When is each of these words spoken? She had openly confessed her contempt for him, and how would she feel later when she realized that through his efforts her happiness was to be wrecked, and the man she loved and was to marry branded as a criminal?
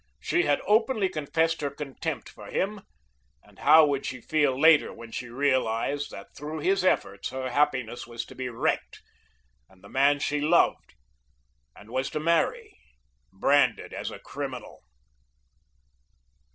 She 0.19 0.45
had 0.47 0.61
openly 0.65 1.09
confessed 1.09 1.61
her 1.61 1.69
contempt 1.69 2.27
for 2.27 2.47
him, 2.47 2.81
and 3.43 3.59
how 3.59 3.85
would 3.85 4.03
she 4.03 4.19
feel 4.19 4.59
later 4.59 4.91
when 4.91 5.11
she 5.11 5.29
realized 5.29 6.09
that 6.09 6.35
through 6.35 6.61
his 6.61 6.83
efforts 6.83 7.29
her 7.29 7.51
happiness 7.51 8.07
was 8.07 8.25
to 8.25 8.33
be 8.33 8.49
wrecked, 8.49 9.03
and 9.69 9.83
the 9.83 9.89
man 9.89 10.17
she 10.19 10.41
loved 10.41 10.95
and 11.75 11.91
was 11.91 12.09
to 12.09 12.19
marry 12.19 12.79
branded 13.31 13.93
as 13.93 14.09
a 14.09 14.17
criminal? 14.17 14.81